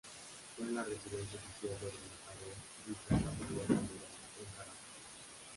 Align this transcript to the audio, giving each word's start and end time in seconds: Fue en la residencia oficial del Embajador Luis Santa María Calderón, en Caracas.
Fue 0.57 0.65
en 0.65 0.73
la 0.73 0.81
residencia 0.81 1.37
oficial 1.39 1.79
del 1.79 1.99
Embajador 2.01 2.55
Luis 2.87 2.97
Santa 3.07 3.31
María 3.37 3.67
Calderón, 3.67 3.85
en 3.99 4.45
Caracas. 4.57 4.79